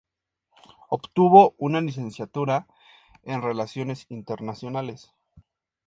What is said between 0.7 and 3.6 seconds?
Obtuvo una licenciatura en